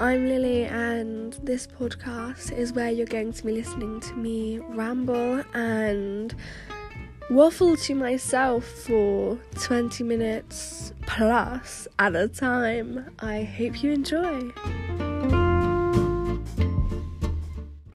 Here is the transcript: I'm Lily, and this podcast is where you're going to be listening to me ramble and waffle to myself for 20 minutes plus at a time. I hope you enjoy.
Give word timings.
I'm 0.00 0.26
Lily, 0.26 0.64
and 0.64 1.34
this 1.42 1.66
podcast 1.66 2.56
is 2.56 2.72
where 2.72 2.90
you're 2.90 3.06
going 3.06 3.32
to 3.32 3.44
be 3.44 3.52
listening 3.52 4.00
to 4.00 4.14
me 4.14 4.58
ramble 4.58 5.42
and 5.52 6.34
waffle 7.30 7.76
to 7.76 7.94
myself 7.94 8.64
for 8.64 9.38
20 9.56 10.04
minutes 10.04 10.92
plus 11.06 11.86
at 11.98 12.16
a 12.16 12.28
time. 12.28 13.10
I 13.18 13.42
hope 13.42 13.82
you 13.82 13.92
enjoy. 13.92 14.52